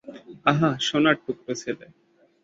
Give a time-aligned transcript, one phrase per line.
[0.45, 1.85] আহা, সোনার টুকরো ছেলে!